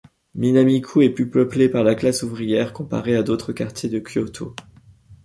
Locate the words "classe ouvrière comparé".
1.93-3.15